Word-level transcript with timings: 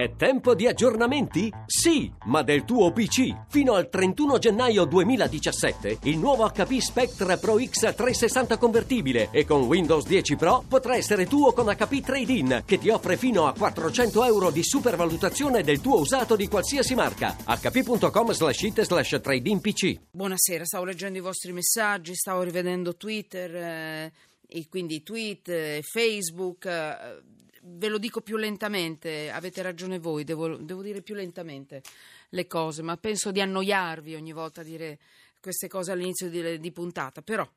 È 0.00 0.16
tempo 0.16 0.54
di 0.54 0.66
aggiornamenti? 0.66 1.52
Sì, 1.66 2.10
ma 2.24 2.40
del 2.40 2.64
tuo 2.64 2.90
PC. 2.90 3.48
Fino 3.50 3.74
al 3.74 3.90
31 3.90 4.38
gennaio 4.38 4.86
2017 4.86 5.98
il 6.04 6.16
nuovo 6.16 6.48
HP 6.48 6.78
Spectre 6.78 7.36
Pro 7.36 7.58
X 7.62 7.80
360 7.80 8.56
convertibile 8.56 9.28
e 9.30 9.44
con 9.44 9.64
Windows 9.64 10.06
10 10.06 10.36
Pro 10.36 10.64
potrà 10.66 10.96
essere 10.96 11.26
tuo 11.26 11.52
con 11.52 11.66
HP 11.66 12.00
Trade-in 12.00 12.62
che 12.64 12.78
ti 12.78 12.88
offre 12.88 13.18
fino 13.18 13.46
a 13.46 13.52
400 13.52 14.24
euro 14.24 14.50
di 14.50 14.64
supervalutazione 14.64 15.62
del 15.62 15.82
tuo 15.82 16.00
usato 16.00 16.34
di 16.34 16.48
qualsiasi 16.48 16.94
marca. 16.94 17.36
hp.com 17.44 18.32
slash 18.32 18.62
it 18.62 18.80
slash 18.80 19.20
trade-in 19.22 19.60
PC. 19.60 19.98
Buonasera, 20.12 20.64
stavo 20.64 20.86
leggendo 20.86 21.18
i 21.18 21.20
vostri 21.20 21.52
messaggi, 21.52 22.14
stavo 22.14 22.40
rivedendo 22.40 22.96
Twitter, 22.96 23.54
eh, 23.54 24.12
e 24.48 24.66
quindi 24.70 25.02
tweet, 25.02 25.46
eh, 25.50 25.82
Facebook. 25.82 26.64
eh, 26.64 27.38
ve 27.62 27.88
lo 27.88 27.98
dico 27.98 28.20
più 28.20 28.36
lentamente, 28.36 29.30
avete 29.30 29.62
ragione 29.62 29.98
voi, 29.98 30.24
devo, 30.24 30.56
devo 30.56 30.82
dire 30.82 31.02
più 31.02 31.14
lentamente 31.14 31.82
le 32.30 32.46
cose, 32.46 32.82
ma 32.82 32.96
penso 32.96 33.30
di 33.30 33.40
annoiarvi 33.40 34.14
ogni 34.14 34.32
volta 34.32 34.60
a 34.60 34.64
dire 34.64 34.98
queste 35.40 35.68
cose 35.68 35.92
all'inizio 35.92 36.28
di, 36.28 36.58
di 36.58 36.72
puntata. 36.72 37.22
Però, 37.22 37.48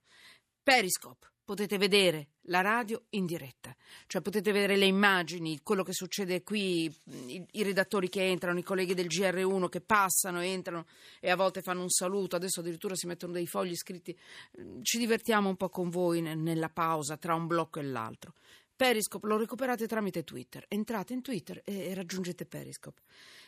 Periscope. 0.61 1.27
Potete 1.45 1.77
vedere 1.77 2.27
la 2.44 2.61
radio 2.61 3.03
in 3.09 3.25
diretta, 3.25 3.75
cioè 4.08 4.21
potete 4.21 4.53
vedere 4.53 4.77
le 4.77 4.85
immagini, 4.85 5.59
quello 5.61 5.84
che 5.84 5.91
succede 5.91 6.41
qui, 6.41 6.85
i, 7.27 7.45
i, 7.52 7.63
redattori 7.63 8.08
che 8.08 8.25
entrano, 8.25 8.59
i 8.59 8.63
colleghi 8.63 8.94
del 8.94 9.08
GR1 9.08 9.67
che 9.67 9.81
passano, 9.81 10.39
entrano 10.39 10.85
e 11.20 11.30
a 11.30 11.35
volte 11.35 11.61
fanno 11.61 11.81
un 11.81 11.89
saluto, 11.89 12.38
adesso 12.38 12.61
addirittura 12.61 12.95
si 12.95 13.08
mettono 13.08 13.33
dei 13.33 13.45
fogli 13.45 13.75
scritti. 13.75 14.17
Ci 14.83 14.97
divertiamo 14.97 15.49
un 15.49 15.58
po' 15.58 15.67
con 15.67 15.89
voi 15.89 16.22
nella 16.22 16.70
pausa 16.70 17.17
tra 17.17 17.35
un 17.35 17.45
blocco 17.45 17.80
e 17.80 17.83
l'altro. 17.83 18.35
Periscope 18.83 19.27
lo 19.27 19.37
recuperate 19.37 19.87
tramite 19.87 20.25
Twitter. 20.25 20.65
Entrate 20.67 21.13
in 21.13 21.21
Twitter 21.21 21.61
e 21.63 21.93
raggiungete 21.93 22.45
Periscope. 22.45 22.99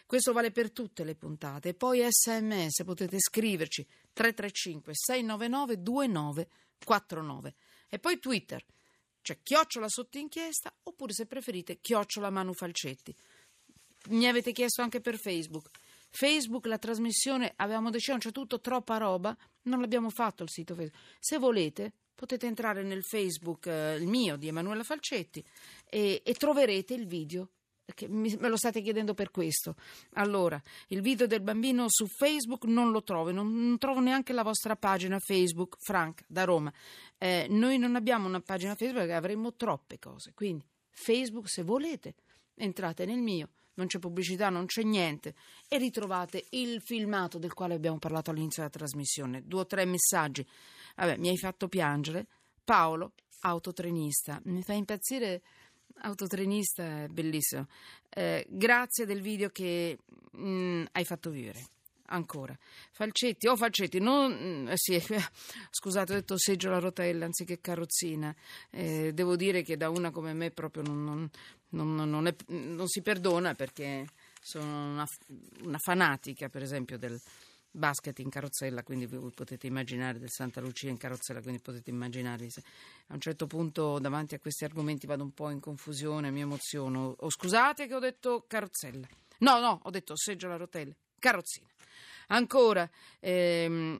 Questo 0.05 0.31
vale 0.31 0.49
per 0.52 0.71
tutte 0.71 1.03
le 1.03 1.13
puntate. 1.13 1.73
Poi 1.73 2.07
sms, 2.09 2.85
potete 2.85 3.20
scriverci 3.20 3.85
335 4.13 4.93
699 4.95 5.82
2949. 5.82 7.55
E 7.90 7.99
poi 7.99 8.18
Twitter, 8.18 8.63
cioè 9.21 9.40
chiocciola 9.43 9.90
sotto 9.90 10.18
inchiesta, 10.18 10.73
oppure 10.84 11.12
se 11.12 11.26
preferite 11.26 11.82
chiocciola 11.82 12.29
Manu 12.29 12.54
Falcetti. 12.54 13.13
Mi 14.12 14.27
avete 14.27 14.54
chiesto 14.54 14.84
anche 14.84 15.01
per 15.01 15.17
Facebook. 15.20 15.70
Facebook, 16.12 16.65
la 16.65 16.77
trasmissione, 16.77 17.51
avevamo 17.57 17.90
deciso, 17.90 18.17
c'è 18.17 18.32
tutto, 18.32 18.62
troppa 18.62 18.95
roba, 18.95 19.35
non 19.63 19.82
l'abbiamo 19.82 20.10
fatto 20.10 20.43
il 20.43 20.49
sito 20.49 20.76
Facebook. 20.76 20.98
Se 21.20 21.38
volete, 21.40 21.91
potete 22.16 22.48
entrare 22.48 22.84
nel 22.84 23.04
Facebook, 23.04 23.68
eh, 23.68 23.96
il 23.96 24.08
mio, 24.08 24.38
di 24.38 24.48
Emanuela 24.48 24.84
Falcetti, 24.84 25.44
e, 25.90 26.22
e 26.24 26.34
troverete 26.34 26.94
il 26.94 27.05
video 27.05 27.49
mi, 28.07 28.35
me 28.40 28.49
lo 28.49 28.57
state 28.57 28.82
chiedendo 28.82 29.13
per 29.13 29.32
questo. 29.32 29.76
Allora, 30.13 30.62
il 30.88 31.02
video 31.02 31.27
del 31.27 31.41
bambino 31.41 31.85
su 31.88 32.07
Facebook 32.07 32.66
non 32.66 32.91
lo 32.91 33.04
trovo, 33.04 33.32
non, 33.32 33.54
non 33.54 33.77
trovo 33.77 33.99
neanche 33.99 34.34
la 34.34 34.44
vostra 34.44 34.76
pagina 34.76 35.20
Facebook, 35.20 35.76
Frank, 35.80 36.24
da 36.27 36.44
Roma. 36.44 36.74
Eh, 37.18 37.48
noi 37.49 37.77
non 37.77 37.96
abbiamo 37.96 38.27
una 38.27 38.41
pagina 38.41 38.76
Facebook 38.76 39.05
perché 39.05 39.13
avremmo 39.13 39.54
troppe 39.54 40.00
cose, 40.00 40.32
quindi 40.34 40.66
Facebook, 40.90 41.50
se 41.50 41.63
volete, 41.63 42.16
entrate 42.55 43.05
nel 43.05 43.22
mio, 43.22 43.50
non 43.76 43.87
c'è 43.87 43.99
pubblicità, 43.99 44.49
non 44.49 44.65
c'è 44.65 44.84
niente, 44.84 45.35
e 45.68 45.77
ritrovate 45.77 46.45
il 46.51 46.81
filmato 46.81 47.37
del 47.37 47.54
quale 47.54 47.73
abbiamo 47.73 47.99
parlato 47.99 48.32
all'inizio 48.32 48.63
della 48.63 48.73
trasmissione. 48.73 49.43
Due 49.45 49.62
o 49.62 49.65
tre 49.65 49.85
messaggi. 49.85 50.45
Vabbè, 50.95 51.17
mi 51.17 51.29
hai 51.29 51.37
fatto 51.37 51.67
piangere. 51.67 52.27
Paolo, 52.63 53.13
autotrenista, 53.41 54.40
mi 54.45 54.63
fa 54.63 54.73
impazzire 54.73 55.41
autotrenista 56.01 57.04
è 57.04 57.07
bellissimo. 57.07 57.67
Eh, 58.09 58.45
grazie 58.49 59.05
del 59.05 59.21
video 59.21 59.49
che 59.49 59.98
mh, 60.32 60.48
mm, 60.48 60.85
hai 60.91 61.05
fatto 61.05 61.29
vivere. 61.29 61.74
Ancora. 62.07 62.55
Falcetti, 62.91 63.48
oh 63.48 63.55
Falcetti, 63.55 63.99
non, 63.99 64.31
mm, 64.31 64.67
eh 64.67 64.78
sì, 64.78 65.00
scusate, 65.72 66.11
ho 66.11 66.16
detto 66.16 66.38
seggio 66.38 66.69
la 66.69 66.79
rotella 66.79 67.25
anziché 67.25 67.59
carrozzina. 67.59 68.35
Eh, 68.69 69.11
devo 69.13 69.35
dire 69.35 69.63
che 69.63 69.77
da 69.77 69.89
una 69.89 70.11
come 70.11 70.33
me 70.33 70.51
proprio 70.51 70.83
non, 70.83 71.29
non, 71.69 71.95
non, 71.95 72.27
è, 72.27 72.35
si 72.85 73.01
perdona 73.01 73.55
perché 73.55 74.05
sono 74.41 74.91
una, 74.91 75.05
una 75.63 75.77
fanatica, 75.79 76.49
per 76.49 76.61
esempio, 76.61 76.97
del, 76.97 77.19
basket 77.75 78.17
in 78.19 78.29
carrozzella, 78.29 78.83
quindi 78.83 79.05
voi 79.05 79.31
potete 79.31 79.67
immaginare 79.67 80.17
del 80.17 80.31
Santa 80.31 80.61
Lucia 80.61 80.89
in 80.89 80.97
carrozzella, 80.97 81.41
quindi 81.41 81.61
potete 81.61 81.89
immaginare 81.89 82.49
se 82.49 82.63
a 83.07 83.13
un 83.13 83.19
certo 83.19 83.45
punto 83.45 83.99
davanti 83.99 84.33
a 84.33 84.39
questi 84.39 84.63
argomenti 84.63 85.05
vado 85.05 85.23
un 85.23 85.33
po' 85.33 85.49
in 85.49 85.59
confusione, 85.59 86.31
mi 86.31 86.41
emoziono. 86.41 87.15
Oh, 87.17 87.29
scusate 87.29 87.88
che 87.88 87.94
ho 87.94 87.99
detto 87.99 88.45
carrozzella. 88.47 89.07
No, 89.39 89.59
no, 89.59 89.81
ho 89.83 89.89
detto 89.89 90.15
seggio 90.15 90.49
a 90.49 90.55
rotelle, 90.55 90.95
carrozzina. 91.19 91.67
Ancora, 92.28 92.90
ehm, 93.19 94.00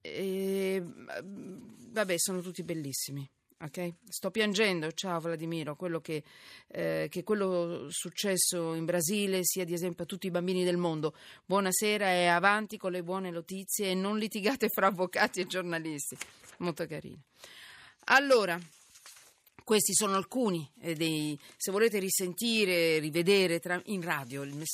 ehm, 0.00 1.92
vabbè, 1.92 2.14
sono 2.18 2.40
tutti 2.40 2.62
bellissimi. 2.62 3.28
Okay? 3.62 3.94
Sto 4.08 4.30
piangendo, 4.30 4.90
ciao 4.92 5.20
Vladimiro, 5.20 5.76
quello 5.76 6.00
che, 6.00 6.24
eh, 6.68 7.08
che, 7.10 7.22
quello 7.22 7.88
successo 7.90 8.72
in 8.72 8.86
Brasile 8.86 9.40
sia 9.42 9.66
di 9.66 9.74
esempio 9.74 10.04
a 10.04 10.06
tutti 10.06 10.28
i 10.28 10.30
bambini 10.30 10.64
del 10.64 10.78
mondo. 10.78 11.14
Buonasera 11.44 12.10
e 12.10 12.26
avanti 12.26 12.78
con 12.78 12.90
le 12.90 13.02
buone 13.02 13.30
notizie 13.30 13.90
e 13.90 13.94
non 13.94 14.16
litigate 14.16 14.70
fra 14.70 14.86
avvocati 14.86 15.40
e 15.40 15.46
giornalisti. 15.46 16.16
Molto 16.58 16.86
carino. 16.86 17.20
Allora, 18.04 18.58
questi 19.70 19.94
sono 19.94 20.16
alcuni 20.16 20.68
dei. 20.74 21.38
Se 21.56 21.70
volete 21.70 22.00
risentire, 22.00 22.98
rivedere 22.98 23.60
tra, 23.60 23.80
in 23.84 24.02
radio 24.02 24.42
il, 24.42 24.64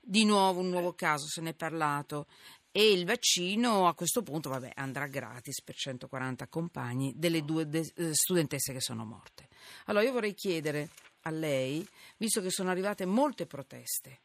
Di 0.00 0.24
nuovo 0.24 0.60
un 0.60 0.68
nuovo 0.68 0.92
caso, 0.92 1.26
se 1.26 1.40
ne 1.40 1.50
è 1.50 1.54
parlato, 1.54 2.28
e 2.70 2.92
il 2.92 3.04
vaccino 3.04 3.88
a 3.88 3.94
questo 3.94 4.22
punto 4.22 4.50
vabbè, 4.50 4.72
andrà 4.74 5.06
gratis 5.06 5.62
per 5.62 5.74
140 5.74 6.48
compagni 6.48 7.12
delle 7.16 7.44
due 7.44 7.68
de- 7.68 7.92
eh, 7.96 8.14
studentesse 8.14 8.72
che 8.72 8.80
sono 8.80 9.04
morte. 9.04 9.48
Allora 9.86 10.04
io 10.04 10.12
vorrei 10.12 10.34
chiedere 10.34 10.90
a 11.22 11.30
lei, 11.30 11.86
visto 12.16 12.40
che 12.40 12.50
sono 12.50 12.70
arrivate 12.70 13.04
molte 13.06 13.46
proteste, 13.46 14.20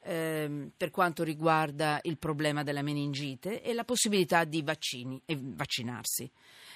ehm, 0.00 0.72
per 0.76 0.90
quanto 0.90 1.22
riguarda 1.22 2.00
il 2.02 2.18
problema 2.18 2.62
della 2.62 2.82
meningite 2.82 3.62
e 3.62 3.72
la 3.72 3.84
possibilità 3.84 4.44
di 4.44 4.62
vaccini 4.62 5.20
e 5.24 5.38
vaccinarsi. 5.40 6.30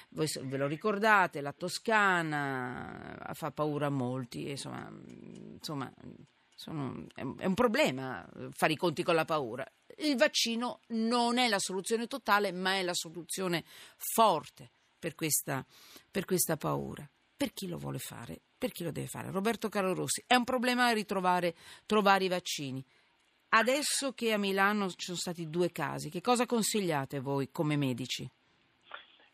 Voi 0.09 0.27
ve 0.43 0.57
lo 0.57 0.67
ricordate, 0.67 1.41
la 1.41 1.51
Toscana 1.51 3.31
fa 3.33 3.51
paura 3.51 3.87
a 3.87 3.89
molti, 3.89 4.49
insomma, 4.49 4.89
insomma 4.89 5.91
sono, 6.55 7.05
è 7.13 7.45
un 7.45 7.53
problema 7.53 8.27
fare 8.51 8.73
i 8.73 8.77
conti 8.77 9.03
con 9.03 9.15
la 9.15 9.25
paura. 9.25 9.65
Il 9.97 10.15
vaccino 10.15 10.81
non 10.87 11.37
è 11.37 11.47
la 11.47 11.59
soluzione 11.59 12.07
totale, 12.07 12.51
ma 12.51 12.75
è 12.75 12.83
la 12.83 12.93
soluzione 12.93 13.63
forte 13.97 14.69
per 14.99 15.15
questa, 15.15 15.65
per 16.09 16.25
questa 16.25 16.57
paura. 16.57 17.07
Per 17.35 17.53
chi 17.53 17.67
lo 17.67 17.77
vuole 17.77 17.99
fare? 17.99 18.39
Per 18.57 18.71
chi 18.71 18.83
lo 18.83 18.91
deve 18.91 19.07
fare? 19.07 19.31
Roberto 19.31 19.69
Caro 19.69 19.93
Rossi, 19.93 20.23
è 20.25 20.35
un 20.35 20.43
problema 20.43 20.91
ritrovare 20.91 21.55
trovare 21.85 22.23
i 22.23 22.29
vaccini 22.29 22.83
Adesso 23.49 24.11
che 24.13 24.33
a 24.33 24.37
Milano 24.37 24.89
ci 24.89 25.05
sono 25.05 25.17
stati 25.17 25.49
due 25.49 25.71
casi, 25.71 26.09
che 26.09 26.19
cosa 26.19 26.45
consigliate 26.45 27.21
voi 27.21 27.49
come 27.49 27.77
medici? 27.77 28.29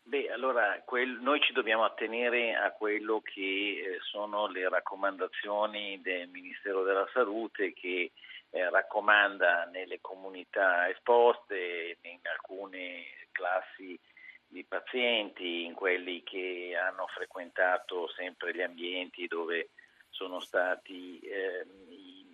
Beh, 0.04 0.30
allora 0.30 0.80
quel, 0.84 1.18
noi 1.20 1.40
ci 1.40 1.52
dobbiamo 1.52 1.82
attenere 1.82 2.54
a 2.54 2.70
quello 2.70 3.20
che 3.20 3.40
eh, 3.40 3.98
sono 4.02 4.46
le 4.46 4.68
raccomandazioni 4.68 6.00
del 6.00 6.28
Ministero 6.28 6.84
della 6.84 7.08
Salute 7.12 7.72
che 7.72 8.12
eh, 8.54 8.70
raccomanda 8.70 9.64
nelle 9.64 9.98
comunità 10.00 10.88
esposte, 10.88 11.98
in 12.02 12.20
alcune 12.22 13.04
classi 13.32 13.98
di 14.46 14.64
pazienti, 14.64 15.64
in 15.64 15.74
quelli 15.74 16.22
che 16.22 16.78
hanno 16.80 17.08
frequentato 17.08 18.08
sempre 18.10 18.54
gli 18.54 18.62
ambienti 18.62 19.26
dove 19.26 19.70
sono 20.08 20.38
stati 20.38 21.18
eh, 21.18 21.66
i, 21.88 22.24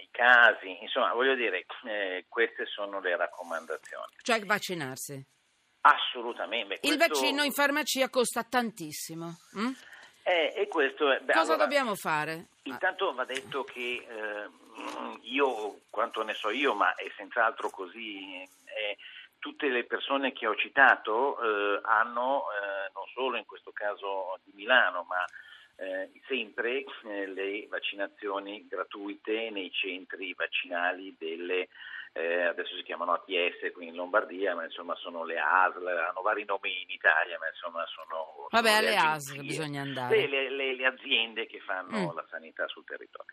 i, 0.00 0.08
casi, 0.10 0.82
insomma 0.82 1.12
voglio 1.12 1.36
dire 1.36 1.64
eh, 1.84 2.24
queste 2.28 2.66
sono 2.66 2.98
le 2.98 3.16
raccomandazioni. 3.16 4.14
Cioè 4.20 4.40
vaccinarsi? 4.40 5.24
Assolutamente. 5.82 6.80
Questo... 6.80 6.88
Il 6.88 6.98
vaccino 6.98 7.44
in 7.44 7.52
farmacia 7.52 8.08
costa 8.08 8.42
tantissimo. 8.42 9.36
Mm? 9.56 9.70
Eh, 10.24 10.52
e 10.56 10.68
questo 10.68 11.10
è, 11.12 11.20
beh, 11.20 11.32
Cosa 11.32 11.52
allora, 11.52 11.64
dobbiamo 11.64 11.94
fare? 11.94 12.48
Intanto 12.64 13.14
va 13.14 13.24
detto 13.24 13.64
che 13.64 14.04
eh, 14.06 14.50
io, 15.22 15.47
quanto 15.98 16.22
ne 16.22 16.34
so 16.34 16.50
io, 16.50 16.74
ma 16.74 16.94
è 16.94 17.10
senz'altro 17.16 17.70
così, 17.70 18.40
eh, 18.42 18.96
tutte 19.40 19.66
le 19.66 19.82
persone 19.82 20.30
che 20.30 20.46
ho 20.46 20.54
citato 20.54 21.42
eh, 21.42 21.80
hanno, 21.82 22.44
eh, 22.52 22.92
non 22.94 23.04
solo 23.12 23.36
in 23.36 23.44
questo 23.44 23.72
caso 23.72 24.38
di 24.44 24.52
Milano, 24.54 25.02
ma 25.02 25.24
eh, 25.74 26.08
sempre 26.28 26.84
eh, 27.02 27.26
le 27.26 27.66
vaccinazioni 27.66 28.64
gratuite 28.68 29.50
nei 29.50 29.72
centri 29.72 30.32
vaccinali 30.34 31.16
delle 31.18 31.66
eh, 32.12 32.42
adesso 32.44 32.76
si 32.76 32.82
chiamano 32.84 33.12
ATS 33.12 33.72
qui 33.72 33.88
in 33.88 33.94
Lombardia, 33.94 34.54
ma 34.54 34.64
insomma 34.64 34.94
sono 34.94 35.24
le 35.24 35.38
ASL, 35.38 35.86
hanno 35.86 36.22
vari 36.22 36.44
nomi 36.44 36.82
in 36.82 36.90
Italia, 36.90 37.38
ma 37.38 37.48
insomma 37.48 37.84
sono... 37.86 38.46
Vabbè, 38.50 38.68
sono 38.68 38.78
alle 38.78 38.96
ASL 38.96 39.44
bisogna 39.44 39.82
andare. 39.82 40.26
Le, 40.28 40.48
le, 40.48 40.74
le 40.74 40.86
aziende 40.86 41.46
che 41.46 41.60
fanno 41.60 42.12
mm. 42.12 42.14
la 42.14 42.24
sanità 42.30 42.66
sul 42.68 42.84
territorio. 42.84 43.32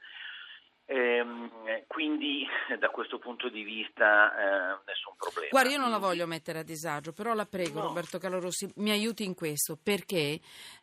Ehm, 0.87 1.49
quindi 1.87 2.45
da 2.79 2.89
questo 2.89 3.17
punto 3.17 3.49
di 3.49 3.63
vista 3.63 4.31
eh, 4.31 4.79
nessun 4.85 5.15
problema. 5.17 5.49
Guarda, 5.49 5.69
io 5.69 5.77
non 5.79 5.89
la 5.89 5.97
voglio 5.97 6.27
mettere 6.27 6.59
a 6.59 6.63
disagio, 6.63 7.11
però 7.11 7.33
la 7.33 7.45
prego 7.45 7.79
no. 7.79 7.87
Roberto 7.87 8.17
Calorossi, 8.17 8.71
mi 8.75 8.91
aiuti 8.91 9.23
in 9.23 9.33
questo, 9.33 9.77
perché 9.81 10.39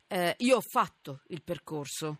eh, 0.08 0.34
io 0.38 0.56
ho 0.56 0.60
fatto 0.60 1.20
il 1.28 1.42
percorso 1.42 2.18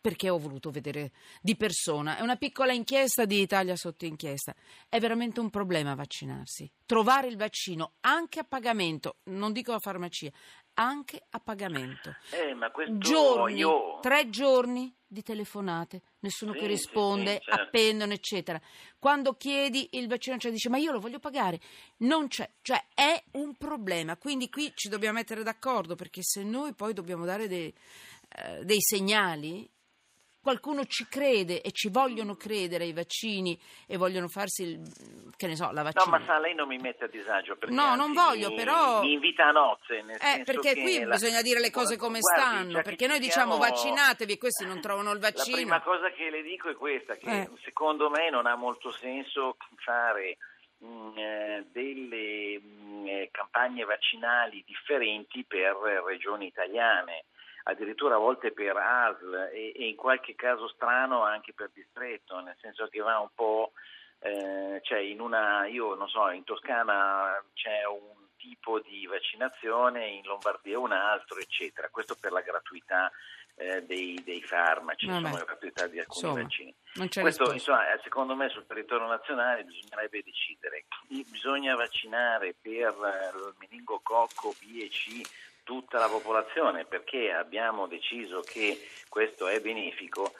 perché 0.00 0.30
ho 0.30 0.38
voluto 0.38 0.70
vedere 0.70 1.12
di 1.42 1.56
persona. 1.56 2.16
È 2.16 2.22
una 2.22 2.36
piccola 2.36 2.72
inchiesta 2.72 3.26
di 3.26 3.40
Italia 3.40 3.76
sotto 3.76 4.06
inchiesta. 4.06 4.54
È 4.88 4.98
veramente 4.98 5.40
un 5.40 5.50
problema 5.50 5.94
vaccinarsi. 5.94 6.70
Trovare 6.86 7.28
il 7.28 7.36
vaccino 7.36 7.92
anche 8.00 8.40
a 8.40 8.44
pagamento, 8.44 9.18
non 9.24 9.52
dico 9.52 9.72
a 9.72 9.78
farmacia, 9.78 10.30
anche 10.74 11.22
a 11.30 11.40
pagamento. 11.40 12.14
Eh, 12.30 12.56
giorni, 12.98 13.58
io... 13.58 13.98
tre 14.00 14.30
giorni 14.30 14.94
di 15.06 15.22
telefonate, 15.22 16.02
nessuno 16.20 16.52
sì, 16.52 16.58
che 16.60 16.66
risponde, 16.66 17.32
sì, 17.32 17.38
sì, 17.38 17.44
certo. 17.44 17.62
appendono, 17.62 18.12
eccetera. 18.12 18.60
Quando 18.98 19.34
chiedi 19.34 19.88
il 19.92 20.06
vaccino, 20.06 20.38
cioè 20.38 20.52
dice 20.52 20.68
ma 20.68 20.78
io 20.78 20.92
lo 20.92 21.00
voglio 21.00 21.18
pagare, 21.18 21.60
non 21.98 22.28
c'è, 22.28 22.48
cioè 22.62 22.84
è 22.94 23.22
un 23.32 23.56
problema. 23.56 24.16
Quindi 24.16 24.48
qui 24.48 24.72
ci 24.74 24.88
dobbiamo 24.88 25.16
mettere 25.18 25.42
d'accordo 25.42 25.96
perché 25.96 26.22
se 26.22 26.42
noi 26.42 26.74
poi 26.74 26.92
dobbiamo 26.92 27.24
dare 27.24 27.48
dei, 27.48 27.74
eh, 28.36 28.64
dei 28.64 28.80
segnali 28.80 29.68
qualcuno 30.40 30.84
ci 30.86 31.06
crede 31.08 31.60
e 31.60 31.70
ci 31.72 31.90
vogliono 31.90 32.34
credere 32.34 32.84
i 32.84 32.92
vaccini 32.92 33.58
e 33.86 33.96
vogliono 33.96 34.28
farsi 34.28 34.62
il, 34.62 34.80
che 35.36 35.46
ne 35.46 35.56
so, 35.56 35.70
la 35.70 35.82
vaccina. 35.82 36.04
No, 36.04 36.10
ma 36.10 36.24
sa, 36.24 36.38
lei 36.38 36.54
non 36.54 36.66
mi 36.66 36.78
mette 36.78 37.04
a 37.04 37.08
disagio 37.08 37.56
perché 37.56 37.74
No, 37.74 37.94
non 37.94 38.12
voglio, 38.12 38.48
mi, 38.48 38.56
però 38.56 39.02
mi 39.02 39.12
invita 39.12 39.46
a 39.46 39.50
nozze, 39.50 40.02
nel 40.02 40.18
Eh, 40.20 40.42
perché 40.44 40.74
qui 40.74 41.00
la... 41.00 41.14
bisogna 41.14 41.42
dire 41.42 41.60
le 41.60 41.70
cose 41.70 41.96
come 41.96 42.20
Guardi, 42.20 42.40
stanno, 42.40 42.82
perché 42.82 43.06
noi 43.06 43.18
diciamo 43.18 43.58
vaccinatevi 43.58 44.32
e 44.32 44.38
questi 44.38 44.66
non 44.66 44.80
trovano 44.80 45.12
il 45.12 45.18
vaccino. 45.18 45.56
La 45.56 45.80
prima 45.80 45.80
cosa 45.82 46.10
che 46.10 46.30
le 46.30 46.42
dico 46.42 46.70
è 46.70 46.74
questa 46.74 47.14
che 47.16 47.40
eh. 47.40 47.50
secondo 47.62 48.08
me 48.08 48.30
non 48.30 48.46
ha 48.46 48.56
molto 48.56 48.90
senso 48.90 49.56
fare 49.76 50.38
mm, 50.82 51.18
eh, 51.18 51.66
delle 51.70 52.60
mm, 52.60 53.06
eh, 53.06 53.28
campagne 53.30 53.84
vaccinali 53.84 54.64
differenti 54.66 55.44
per 55.44 55.76
regioni 56.06 56.46
italiane 56.46 57.24
addirittura 57.70 58.16
a 58.16 58.18
volte 58.18 58.52
per 58.52 58.76
ASL 58.76 59.50
e, 59.52 59.72
e, 59.74 59.88
in 59.88 59.96
qualche 59.96 60.34
caso 60.34 60.68
strano 60.68 61.22
anche 61.22 61.52
per 61.52 61.70
distretto, 61.72 62.38
nel 62.40 62.56
senso 62.60 62.88
che 62.88 63.00
va 63.00 63.18
un 63.18 63.30
po', 63.34 63.72
eh, 64.20 64.80
cioè 64.82 64.98
in 64.98 65.20
una, 65.20 65.66
io 65.66 65.94
non 65.94 66.08
so, 66.08 66.28
in 66.30 66.44
Toscana 66.44 67.42
c'è 67.54 67.84
un 67.86 68.28
tipo 68.36 68.80
di 68.80 69.06
vaccinazione, 69.06 70.06
in 70.06 70.24
Lombardia 70.24 70.78
un 70.78 70.92
altro, 70.92 71.38
eccetera. 71.38 71.88
Questo 71.90 72.16
per 72.18 72.32
la 72.32 72.40
gratuità 72.40 73.10
eh, 73.54 73.82
dei, 73.84 74.20
dei, 74.24 74.42
farmaci, 74.42 75.06
Vabbè. 75.06 75.18
insomma, 75.18 75.38
la 75.38 75.44
gratuità 75.44 75.86
di 75.86 75.98
alcuni 75.98 76.26
insomma, 76.26 76.42
vaccini. 76.42 76.74
Questo, 77.20 77.52
insomma, 77.52 77.92
eh, 77.92 78.00
secondo 78.02 78.34
me 78.34 78.48
sul 78.48 78.66
territorio 78.66 79.06
nazionale 79.06 79.64
bisognerebbe 79.64 80.22
decidere. 80.24 80.86
Bisogna 81.06 81.76
vaccinare 81.76 82.54
per 82.60 82.88
eh, 82.88 83.36
il 83.36 83.54
meningococco 83.58 84.54
B 84.58 84.80
e 84.80 84.88
C 84.88 85.20
tutta 85.70 86.00
la 86.00 86.08
popolazione 86.08 86.84
perché 86.84 87.30
abbiamo 87.30 87.86
deciso 87.86 88.40
che 88.40 88.88
questo 89.08 89.46
è 89.46 89.60
benefico, 89.60 90.32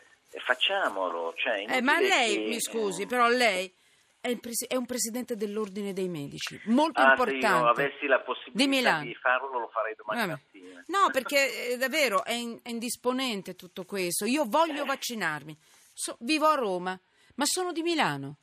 facciamolo. 0.44 1.34
Cioè, 1.36 1.66
eh, 1.68 1.80
ma 1.80 2.00
lei, 2.00 2.34
che... 2.34 2.46
mi 2.48 2.60
scusi, 2.60 3.06
però 3.06 3.28
lei 3.28 3.72
è, 4.20 4.36
pres- 4.38 4.66
è, 4.66 4.74
un 4.74 4.86
presidente 4.86 5.36
dell'ordine 5.36 5.92
dei 5.92 6.08
medici, 6.08 6.60
molto 6.64 7.00
ah, 7.00 7.10
importante. 7.10 7.46
Se 7.46 7.62
io 7.62 7.68
avessi 7.68 8.06
la 8.08 8.18
possibilità 8.18 8.98
di, 8.98 9.06
di 9.06 9.14
farlo, 9.14 9.56
lo 9.56 9.68
farei 9.68 9.94
domani 9.94 10.30
mattina. 10.30 10.82
No, 10.86 11.10
perché 11.12 11.74
eh, 11.74 11.76
davvero 11.76 12.24
è, 12.24 12.32
in- 12.32 12.58
è, 12.64 12.70
indisponente 12.70 13.54
tutto 13.54 13.84
questo. 13.84 14.24
Io 14.24 14.46
voglio 14.48 14.82
eh. 14.82 14.86
vaccinarmi, 14.86 15.56
so- 15.94 16.16
vivo 16.22 16.46
a 16.46 16.56
Roma, 16.56 16.98
ma 17.36 17.44
sono 17.44 17.70
di 17.70 17.82
Milano. 17.82 18.34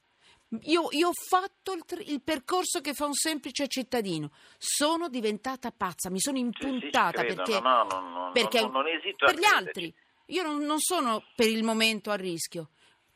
Io, 0.62 0.88
io, 0.92 1.10
ho 1.10 1.14
fatto 1.14 1.74
il, 1.74 1.84
il, 2.08 2.22
percorso 2.22 2.80
che 2.80 2.94
fa 2.94 3.06
un 3.06 3.14
semplice 3.14 3.68
cittadino. 3.68 4.32
Sono 4.58 5.10
diventata 5.10 5.72
pazza, 5.72 6.10
mi 6.10 6.22
sono 6.22 6.38
impuntata 6.38 7.22
sì, 7.22 7.30
sì, 7.30 7.36
perché, 7.36 7.60
no, 7.60 7.84
no, 7.84 8.00
no, 8.00 8.32
perché 8.32 8.62
non, 8.62 8.72
non 8.72 8.88
esito 8.88 9.26
per 9.26 9.38
gli 9.38 9.46
altri. 9.46 9.94
Io 10.28 10.44
non, 10.44 10.64
non, 10.64 10.80
sono 10.80 11.24
per 11.36 11.50
il 11.50 11.64
momento 11.64 12.12
a 12.12 12.16
rischio. 12.16 12.70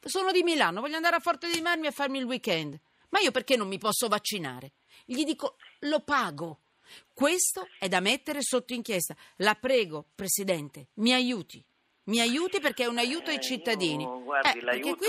Sono 0.03 0.31
di 0.31 0.43
Milano, 0.43 0.81
voglio 0.81 0.97
andare 0.97 1.15
a 1.15 1.19
Forte 1.19 1.49
dei 1.49 1.61
Marmi 1.61 1.87
a 1.87 1.91
farmi 1.91 2.17
il 2.17 2.25
weekend. 2.25 2.77
Ma 3.09 3.19
io 3.19 3.31
perché 3.31 3.55
non 3.55 3.67
mi 3.67 3.77
posso 3.77 4.07
vaccinare? 4.07 4.73
Gli 5.05 5.23
dico, 5.23 5.55
lo 5.81 6.01
pago. 6.01 6.61
Questo 7.13 7.67
è 7.79 7.87
da 7.87 8.01
mettere 8.01 8.39
sotto 8.41 8.73
inchiesta. 8.73 9.15
La 9.37 9.55
prego, 9.55 10.07
Presidente, 10.15 10.87
mi 10.95 11.13
aiuti. 11.13 11.63
Mi 12.03 12.19
aiuti 12.19 12.59
perché 12.59 12.85
è 12.85 12.87
un 12.87 12.97
aiuto 12.97 13.29
ai 13.29 13.39
cittadini. 13.39 14.03
Eh, 14.03 14.23
guardi, 14.23 14.57
eh, 14.57 14.61
l'aiuto, 14.63 15.05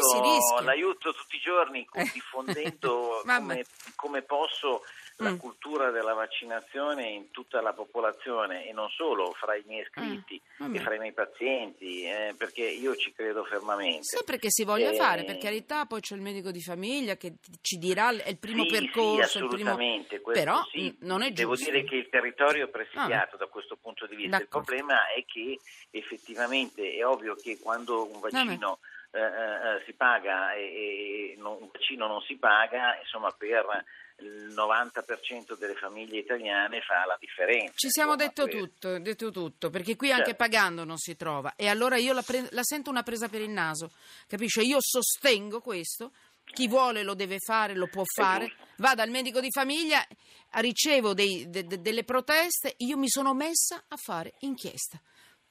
l'aiuto, 0.61 1.15
tutti 1.15 1.37
i 1.37 1.41
giorni 1.41 1.87
eh. 1.95 2.11
diffondendo 2.13 3.23
come, 3.25 3.65
come, 3.97 4.23
posso 4.23 4.83
la 5.17 5.31
mm. 5.31 5.37
cultura 5.37 5.91
della 5.91 6.13
vaccinazione 6.13 7.09
in 7.09 7.31
tutta 7.31 7.61
la 7.63 7.73
popolazione 7.73 8.67
e 8.67 8.73
non 8.73 8.89
solo 8.91 9.33
fra 9.33 9.55
i 9.57 9.63
miei 9.67 9.83
iscritti 9.83 10.41
mm. 10.63 10.75
e 10.75 10.81
fra 10.81 10.95
i 10.95 10.99
miei 10.99 11.13
pazienti, 11.13 12.03
eh, 12.05 12.35
perché 12.37 12.63
io 12.63 12.95
ci 12.97 13.13
credo 13.13 13.45
fermamente. 13.45 14.03
Sempre 14.03 14.39
che 14.39 14.51
si 14.51 14.65
voglia 14.65 14.91
eh, 14.91 14.97
fare, 14.97 15.25
per 15.25 15.39
carità, 15.39 15.87
poi 15.87 16.01
c'è 16.01 16.15
il 16.15 16.21
medico 16.21 16.51
di 16.51 16.61
famiglia 16.61 17.17
che 17.17 17.35
ci 17.63 17.79
dirà 17.79 18.11
è 18.11 18.29
il 18.29 18.39
primo 18.39 18.65
sì, 18.65 18.71
percorso. 18.71 19.15
Sì, 19.15 19.39
assolutamente, 19.39 20.21
primo... 20.21 20.33
però 20.33 20.63
sì. 20.71 20.95
non 21.01 21.23
è 21.23 21.33
giusto. 21.33 21.41
Devo 21.41 21.71
dire 21.71 21.85
che 21.85 21.97
il 21.97 22.09
territorio 22.11 22.67
è 22.67 22.69
presidiato 22.69 23.37
ah. 23.37 23.39
da 23.39 23.47
questo 23.47 23.77
punto 23.81 24.07
di 24.07 24.17
vista. 24.17 24.39
D'accordo. 24.39 24.59
Il 24.59 24.65
problema 24.65 25.09
è 25.09 25.25
che 25.25 25.59
effettivamente 25.91 26.82
è 26.83 27.07
ovvio 27.07 27.35
che 27.35 27.59
quando 27.61 28.11
un 28.11 28.21
vaccino... 28.21 28.79
Eh, 28.81 28.91
eh, 29.15 29.21
eh, 29.21 29.83
si 29.85 29.93
paga 29.93 30.55
e, 30.55 30.63
e 30.63 31.35
non, 31.37 31.59
un 31.61 31.69
vaccino 31.71 32.07
non 32.07 32.23
si 32.23 32.37
paga, 32.37 32.99
insomma 32.99 33.31
per 33.31 33.85
il 34.21 34.55
90% 34.55 35.59
delle 35.59 35.75
famiglie 35.75 36.19
italiane 36.19 36.81
fa 36.81 37.05
la 37.07 37.17
differenza. 37.19 37.75
Ci 37.77 37.91
siamo 37.91 38.17
detto 38.17 38.47
tutto, 38.47 38.99
detto 38.99 39.31
tutto, 39.31 39.71
perché 39.71 39.97
qui 39.97 40.11
anche 40.11 40.31
certo. 40.31 40.43
pagando 40.43 40.85
non 40.85 40.97
si 40.97 41.17
trova 41.17 41.55
e 41.57 41.69
allora 41.69 41.97
io 41.97 42.13
la, 42.13 42.23
pre- 42.23 42.49
la 42.51 42.63
sento 42.63 42.89
una 42.89 43.03
presa 43.03 43.29
per 43.29 43.41
il 43.41 43.51
naso, 43.51 43.91
capisce? 44.27 44.63
Io 44.63 44.79
sostengo 44.81 45.61
questo, 45.61 46.13
chi 46.45 46.69
vuole 46.69 47.03
lo 47.03 47.15
deve 47.15 47.39
fare, 47.39 47.75
lo 47.75 47.89
può 47.89 48.05
fare, 48.05 48.53
va 48.77 48.95
dal 48.95 49.11
medico 49.11 49.41
di 49.41 49.51
famiglia, 49.51 50.07
ricevo 50.53 51.15
dei, 51.15 51.51
de, 51.51 51.67
de, 51.67 51.81
delle 51.81 52.05
proteste, 52.05 52.75
io 52.79 52.97
mi 52.97 53.09
sono 53.09 53.35
messa 53.35 53.85
a 53.89 53.97
fare 53.97 54.35
inchiesta, 54.41 55.01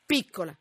piccola, 0.05 0.55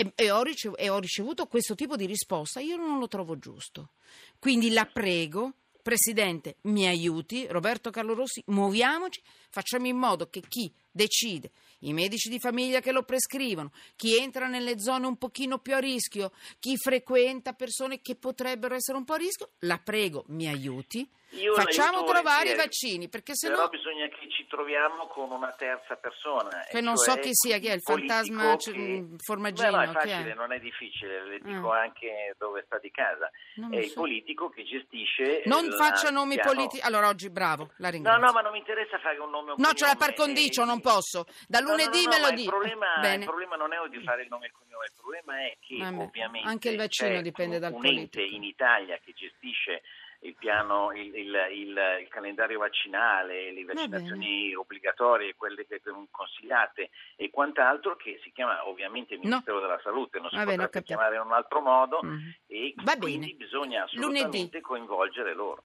e, 0.00 0.12
e, 0.14 0.30
ho 0.30 0.42
ricevuto, 0.42 0.80
e 0.80 0.88
ho 0.88 0.98
ricevuto 0.98 1.46
questo 1.46 1.74
tipo 1.74 1.94
di 1.96 2.06
risposta, 2.06 2.60
io 2.60 2.76
non 2.76 2.98
lo 2.98 3.06
trovo 3.06 3.38
giusto. 3.38 3.90
Quindi 4.38 4.70
la 4.72 4.86
prego 4.86 5.52
Presidente, 5.82 6.56
mi 6.62 6.86
aiuti, 6.86 7.46
Roberto 7.48 7.90
Carlo 7.90 8.14
Rossi, 8.14 8.42
muoviamoci, 8.46 9.20
facciamo 9.48 9.86
in 9.86 9.96
modo 9.96 10.28
che 10.28 10.42
chi 10.46 10.72
decide 10.90 11.50
i 11.82 11.92
medici 11.94 12.28
di 12.28 12.38
famiglia 12.38 12.80
che 12.80 12.92
lo 12.92 13.02
prescrivono, 13.04 13.70
chi 13.96 14.18
entra 14.18 14.46
nelle 14.46 14.78
zone 14.78 15.06
un 15.06 15.16
pochino 15.16 15.58
più 15.58 15.74
a 15.74 15.78
rischio, 15.78 16.30
chi 16.58 16.76
frequenta 16.76 17.54
persone 17.54 18.00
che 18.02 18.16
potrebbero 18.16 18.74
essere 18.74 18.98
un 18.98 19.04
po' 19.04 19.14
a 19.14 19.18
rischio, 19.18 19.50
la 19.60 19.78
prego, 19.82 20.24
mi 20.28 20.46
aiuti. 20.46 21.08
Io 21.34 21.54
Facciamo 21.54 22.02
trovare 22.02 22.50
i 22.50 22.56
vaccini, 22.56 23.08
perché 23.08 23.36
se 23.36 23.48
Però 23.50 23.62
no... 23.62 23.68
bisogna 23.68 24.08
che 24.08 24.28
ci 24.30 24.48
troviamo 24.48 25.06
con 25.06 25.30
una 25.30 25.52
terza 25.56 25.94
persona. 25.94 26.66
Che 26.68 26.80
non 26.80 26.96
cioè 26.96 27.14
so 27.14 27.20
chi 27.20 27.28
sia, 27.32 27.58
chi 27.58 27.68
è 27.68 27.74
il 27.74 27.82
fantasma 27.82 28.56
che- 28.56 28.72
mm, 28.76 29.14
formaggino, 29.18 29.70
Beh, 29.70 29.84
no, 29.86 29.90
è 29.92 29.94
facile, 29.94 30.32
è? 30.32 30.34
non 30.34 30.52
è 30.52 30.58
difficile, 30.58 31.24
le 31.28 31.38
dico 31.38 31.70
Ah. 31.70 31.82
anche 31.82 32.34
dove 32.36 32.64
sta 32.66 32.80
di 32.80 32.90
casa. 32.90 33.30
Non 33.54 33.72
È 33.72 33.78
il 33.78 33.90
so. 33.90 34.00
politico 34.00 34.48
che 34.48 34.64
gestisce... 34.64 35.42
Non 35.44 35.66
la- 35.68 35.76
faccia 35.76 36.10
nomi 36.10 36.36
politici. 36.36 36.82
Allora, 36.82 37.06
oggi 37.06 37.30
bravo, 37.30 37.70
la 37.76 37.86
No, 37.86 37.92
ringrazio. 37.92 38.26
no, 38.26 38.32
ma 38.32 38.40
non 38.40 38.50
mi 38.50 38.58
interessa 38.58 38.98
fare 38.98 39.18
un 39.20 39.30
nome 39.30 39.52
o 39.52 39.54
un 39.54 39.60
No, 39.62 39.68
c'è 39.72 39.86
la 39.86 39.94
cognome, 39.94 40.06
par 40.06 40.14
condicio, 40.14 40.62
eh, 40.62 40.64
non 40.82 40.92
posso. 40.94 41.24
Da 41.48 41.58
No, 41.60 41.66
no, 41.66 41.70
lunedì 41.76 42.04
no, 42.04 42.08
me 42.10 42.18
no, 42.18 42.22
lo 42.24 42.28
il 42.30 42.36
dico. 42.36 42.58
Bene. 43.00 43.14
il 43.16 43.24
problema 43.24 43.56
non 43.56 43.72
è 43.72 43.76
di 43.88 44.02
fare 44.02 44.22
il 44.22 44.28
nome 44.28 44.46
e 44.46 44.48
il 44.48 44.54
cognome, 44.54 44.84
il 44.86 44.92
problema 45.00 45.38
è 45.40 45.56
che 45.60 45.76
Vabbè, 45.78 46.02
ovviamente 46.02 46.48
anche 46.48 46.68
il 46.70 46.76
vaccino 46.76 47.20
dipende 47.22 47.58
dal 47.58 47.72
un 47.72 47.84
ente 47.84 48.08
politico. 48.10 48.34
in 48.36 48.42
Italia 48.44 48.98
che 49.04 49.12
gestisce 49.12 49.82
il 50.22 50.34
piano, 50.36 50.92
il, 50.92 51.14
il- 51.16 51.46
il- 51.52 51.98
il 52.02 52.08
calendario 52.10 52.58
vaccinale, 52.58 53.52
le 53.52 53.64
vaccinazioni 53.64 54.54
obbligatorie, 54.54 55.34
quelle 55.34 55.66
che 55.66 55.80
consigliate 56.10 56.90
e 57.16 57.30
quant'altro, 57.30 57.96
che 57.96 58.20
si 58.22 58.30
chiama 58.30 58.68
ovviamente 58.68 59.16
Ministero 59.16 59.60
della 59.60 59.80
Salute, 59.82 60.20
non 60.20 60.28
si 60.28 60.36
Va 60.36 60.44
bene, 60.44 60.64
capito. 60.64 60.82
chiamare 60.82 61.14
in 61.16 61.22
un 61.22 61.32
altro 61.32 61.60
modo 61.62 62.00
Mhm. 62.02 62.34
e 62.48 62.74
Va 62.84 62.96
quindi 62.98 63.28
bene. 63.32 63.38
bisogna 63.38 63.86
Lunedì. 63.92 64.18
assolutamente 64.18 64.60
coinvolgere 64.60 65.32
loro. 65.32 65.58